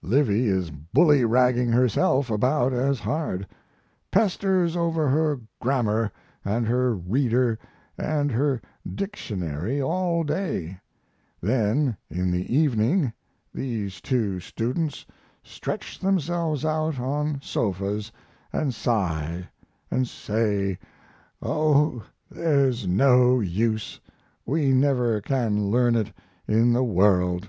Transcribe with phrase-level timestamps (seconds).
[0.00, 3.44] Livy is bully ragging herself about as hard;
[4.12, 6.12] pesters over her grammar
[6.44, 7.58] and her reader
[7.98, 8.62] and her
[8.94, 10.78] dictionary all day;
[11.40, 13.12] then in the evening
[13.52, 15.04] these two students
[15.42, 18.12] stretch themselves out on sofas
[18.52, 19.48] and sigh
[19.90, 20.78] and say,
[21.42, 23.98] "Oh, there's no use!
[24.46, 26.12] We never can learn it
[26.46, 27.48] in the world!"